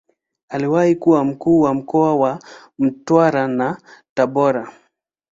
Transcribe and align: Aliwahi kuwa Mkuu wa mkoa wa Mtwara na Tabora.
Aliwahi 0.49 0.95
kuwa 0.95 1.23
Mkuu 1.25 1.59
wa 1.61 1.73
mkoa 1.73 2.15
wa 2.15 2.39
Mtwara 2.79 3.47
na 3.47 3.81
Tabora. 4.17 4.73